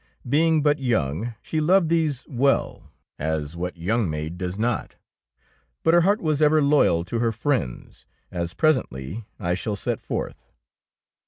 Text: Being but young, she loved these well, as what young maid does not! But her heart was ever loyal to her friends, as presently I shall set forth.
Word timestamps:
Being 0.27 0.63
but 0.63 0.79
young, 0.79 1.35
she 1.43 1.61
loved 1.61 1.89
these 1.89 2.25
well, 2.27 2.89
as 3.19 3.55
what 3.55 3.77
young 3.77 4.09
maid 4.09 4.35
does 4.35 4.57
not! 4.57 4.95
But 5.83 5.93
her 5.93 6.01
heart 6.01 6.19
was 6.23 6.41
ever 6.41 6.59
loyal 6.59 7.03
to 7.05 7.19
her 7.19 7.31
friends, 7.31 8.07
as 8.31 8.55
presently 8.55 9.25
I 9.39 9.53
shall 9.53 9.75
set 9.75 10.01
forth. 10.01 10.49